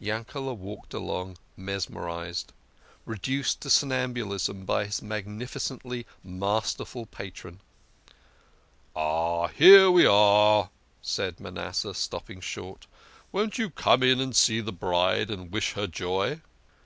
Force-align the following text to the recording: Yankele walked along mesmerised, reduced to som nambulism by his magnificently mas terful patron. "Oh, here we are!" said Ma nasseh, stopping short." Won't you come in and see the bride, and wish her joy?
Yankele 0.00 0.56
walked 0.56 0.94
along 0.94 1.36
mesmerised, 1.56 2.52
reduced 3.04 3.60
to 3.60 3.68
som 3.68 3.88
nambulism 3.88 4.64
by 4.64 4.84
his 4.84 5.02
magnificently 5.02 6.06
mas 6.22 6.76
terful 6.76 7.10
patron. 7.10 7.58
"Oh, 8.94 9.48
here 9.48 9.90
we 9.90 10.06
are!" 10.06 10.70
said 11.16 11.40
Ma 11.40 11.50
nasseh, 11.50 11.92
stopping 11.96 12.40
short." 12.40 12.86
Won't 13.32 13.58
you 13.58 13.68
come 13.68 14.04
in 14.04 14.20
and 14.20 14.36
see 14.36 14.60
the 14.60 14.72
bride, 14.72 15.28
and 15.28 15.50
wish 15.50 15.72
her 15.72 15.88
joy? 15.88 16.40